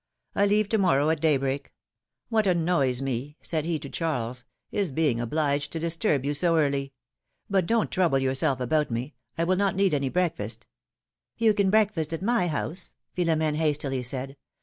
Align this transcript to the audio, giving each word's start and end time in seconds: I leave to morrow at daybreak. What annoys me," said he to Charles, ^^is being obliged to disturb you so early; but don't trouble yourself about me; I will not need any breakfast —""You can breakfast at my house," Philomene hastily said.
I 0.33 0.47
leave 0.47 0.67
to 0.69 0.79
morrow 0.79 1.11
at 1.11 1.21
daybreak. 1.21 1.75
What 2.29 2.47
annoys 2.47 3.03
me," 3.03 3.37
said 3.43 3.65
he 3.65 3.77
to 3.77 3.87
Charles, 3.87 4.43
^^is 4.73 4.91
being 4.91 5.21
obliged 5.21 5.71
to 5.73 5.79
disturb 5.79 6.25
you 6.25 6.33
so 6.33 6.57
early; 6.57 6.93
but 7.51 7.67
don't 7.67 7.91
trouble 7.91 8.17
yourself 8.17 8.59
about 8.59 8.89
me; 8.89 9.13
I 9.37 9.43
will 9.43 9.57
not 9.57 9.75
need 9.75 9.93
any 9.93 10.09
breakfast 10.09 10.65
—""You 11.37 11.53
can 11.53 11.69
breakfast 11.69 12.13
at 12.13 12.23
my 12.23 12.47
house," 12.47 12.95
Philomene 13.15 13.53
hastily 13.57 14.01
said. 14.01 14.37